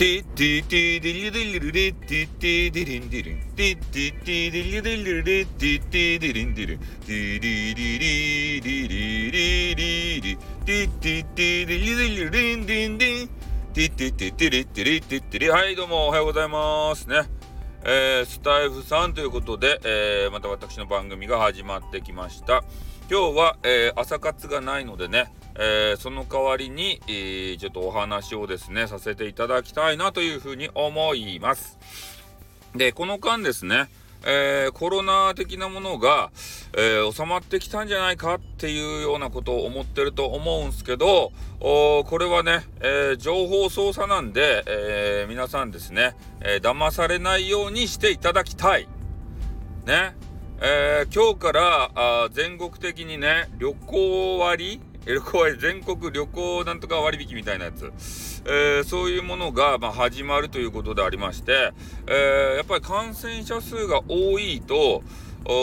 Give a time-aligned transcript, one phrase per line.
[0.00, 13.28] ティティティディリディリルレティティディリンディリンティティティディリディリルレティティディリンディリンティリリリリリリリリティティティディリデリルリンディンディン
[13.74, 17.28] ティティティティリティリティティリはいどうもおはようございますね。
[17.84, 22.64] えー、スタエフさんということで、えー、また私の番組が始まってきました。
[23.10, 31.78] 今日は、えー、朝活がないのでねえー、その代わりに、えー、ちょっとお話をですね、させていただきたいなというふうに思います。
[32.74, 33.88] で、この間ですね、
[34.24, 36.30] えー、コロナ的なものが、
[36.76, 48.88] えー、収まってきたんじゃないかっていうようなことを思ってると思うんすけど、おこれはね、えー、情報操作なんで、え皆さんですね、え騙されないようにしていただきたい。
[49.86, 50.14] ね。
[50.62, 54.80] え今日からあ全国的にね、旅行割
[55.12, 57.92] 旅行割全国旅行なんとか割引みたいなやつ、
[58.44, 61.72] えー、そういうものが、まあ、始まるということでありまして、
[62.06, 65.02] えー、やっぱり感染者数が多いと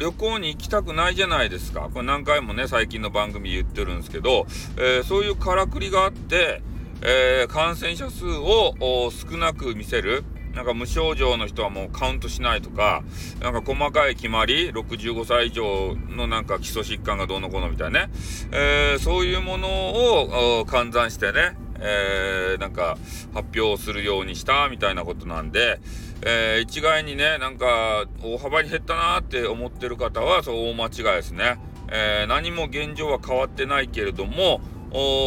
[0.00, 1.90] 旅行に行きたくないじゃないですか。
[1.92, 4.46] これ何回もね、最近の番組言ってるんですけど、
[4.78, 6.62] えー、そういうからくりがあって、
[7.02, 8.74] え感染者数を
[9.12, 10.24] 少なく見せる。
[10.58, 13.04] なんか無症状の人はもうカウントしないとか、
[13.40, 18.10] なんか細かい決まり、65歳以上のなんか基礎疾患がどうのこうのみたいなね、
[18.50, 22.98] えー、そういうものを換算してね、えー、なんか
[23.32, 25.78] 発表するようにしたみたいなことなんで、
[26.22, 31.60] えー、一概にね、なんか大幅に減ったなって思ってる方は、そう大間違いですね。
[31.86, 34.60] えー、何も現状は変わってないけれども、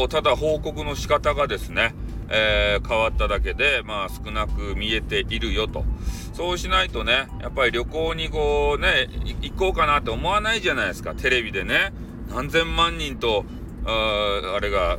[0.09, 1.93] ただ報告の仕方がですね、
[2.33, 5.83] えー、変わっただけで、まあ少なく見えているよと。
[6.33, 9.09] そうしないとね、やっぱり旅行にこうね、
[9.41, 11.13] 行こうかなって思わないじゃないですか。
[11.13, 11.91] テレビでね、
[12.29, 13.45] 何千万人と、
[13.85, 14.97] ああれが、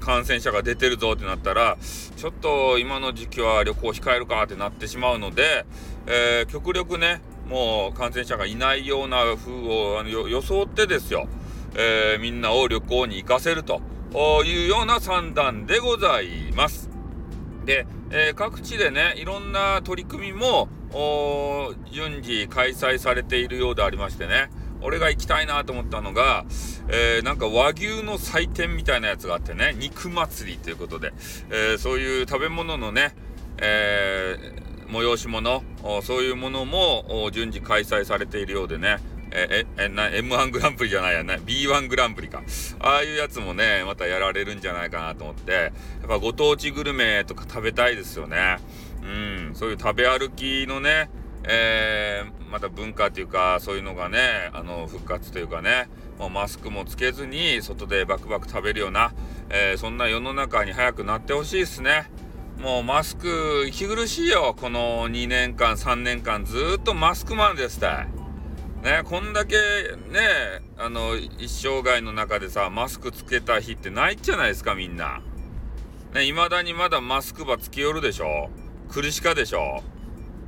[0.00, 1.76] 感染者が出てるぞってなったら、
[2.16, 5.66] ちょっと今の時期は旅行控えるかってなってしまうので、
[6.06, 11.28] えー、極力ね、もう感染者がいないような風をあの装ってですよ、
[11.76, 13.80] えー、みんなを旅行に行かせると。
[14.14, 16.88] いうような算段でございます。
[17.64, 20.68] で、えー、各地でね、いろんな取り組みも
[21.90, 24.50] 順次開催されているようでありましてね、
[24.82, 26.44] 俺が行きたいなと思ったのが、
[26.88, 31.12] えー、なんか和牛の祭典みたいなやつがあってね、肉祭りということで、
[31.50, 33.16] えー、そういう食べ物のね、
[33.58, 35.64] えー、催し物、
[36.02, 38.98] そういうものも順次開催されているようでね、
[39.34, 42.42] え、え、M1 グランプリじゃないやな、B1 グランプリか。
[42.78, 45.72] ああいうやつもね、またやられるんじゃないかなと思って、やっ
[46.08, 48.58] ぱご当地グルメとか食べたいですよね。
[49.02, 49.06] う
[49.50, 51.10] ん、そういう食べ歩きのね、
[51.42, 59.12] えー、また文化っていうか、そういうのがね、あの、復活というかね、もうマスクもつけずに、外でバクバク食べるような、
[59.50, 62.08] えー、そんな世の中に早くなってほしいですね。
[62.60, 64.54] もうマスク、息苦しいよ。
[64.58, 68.23] この2年間、3年間、ずっとマスクマンですたい。
[68.84, 75.22] ね、こんだけね、あの、一生涯の中でさ、マスクつけた日ってないじゃないですか、みんな。
[76.12, 78.50] ね、未だにまだマスクばつけよるでしょ
[78.90, 79.82] 苦しかでしょ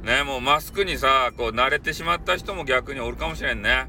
[0.03, 3.89] ね、もうマスクにさ、こう慣れてしまった人も逆におるかもしれんね。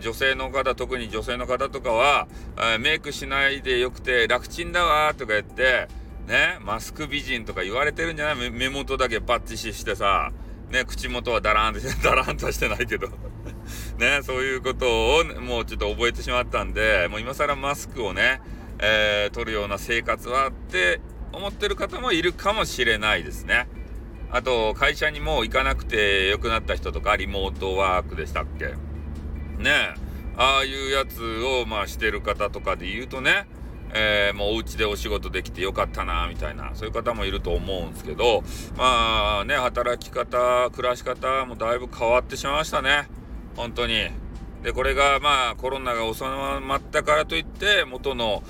[0.00, 5.86] 女性の方、特に女性の方とかは、えメイクしないでよくて楽ちんだわとか言って、
[6.26, 8.50] ね、マスク美人とか言われてるんじゃない？
[8.50, 10.32] 目元だけパッチシしてさ、
[10.70, 13.08] ね、口元はダラーンとして、ダラーンとしてないけど
[13.98, 18.40] ね、そういうことをもうちょっと覚えてしまったんで、もう今更マスクをね、
[18.78, 21.00] えー、取るような生活はって
[21.32, 23.68] 思ってる方もいるかもしれないですね。
[24.30, 28.74] あと、会社にも行かなくて良くなった人とか、リモートワークでしたっけ
[29.62, 29.94] ね
[30.36, 33.46] ああいうやつを、まあ、してる方とかで言うとね、
[33.94, 38.42] えー、もうお家でお仕事できてよかったな、みたいな、そういう方もいると思うんですけど、
[38.76, 43.08] まあね、働き方、暮らし方もだいぶ変わってしまいましたね。
[43.56, 44.10] 本当に。
[44.62, 48.42] で、これがまあコロナが収まったからといって元の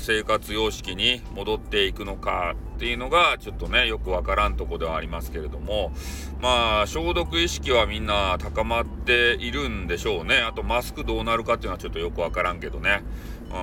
[0.00, 5.92] 生活様式に戻っていくのかっていうのがちょっとね、よくわからんとこではありますけれども、
[6.40, 10.38] まあ消毒意識はみんな高まっているんでしょうね。
[10.38, 13.02] あとマスクどうなるかっていうのはちょっとよくわからんけどね。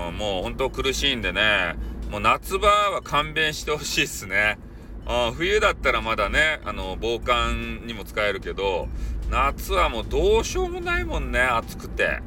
[0.07, 1.75] うん、もう本当苦しいんでね、
[2.09, 4.57] もう夏場は勘弁してほしいっすね。
[5.05, 8.87] あ冬だったらまだね、あの、防寒にも使えるけど、
[9.29, 12.21] 夏はもうどうしようもないもんね、暑くて。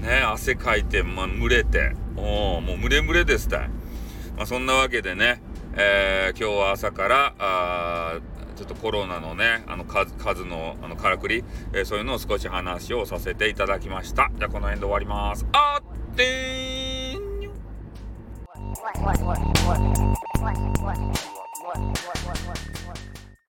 [0.00, 1.92] ね、汗かいて、まあ、蒸れて。
[2.16, 3.68] おもう蒸れ蒸れですたい。
[4.36, 5.42] まあ、そんなわけでね、
[5.74, 8.18] えー、今日は朝から、あ
[8.56, 11.44] ちょっとコロナのね、あの数、数の、あの、からくり、
[11.74, 14.30] えー、そういうのを少し話をさせていただきました。
[14.34, 15.46] じゃあ、この辺で終わります。
[15.52, 17.26] あってーん
[21.76, 23.15] Давай, давай, давай, давай.